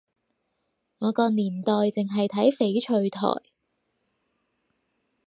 [0.97, 3.51] 我個年代淨係睇翡翠台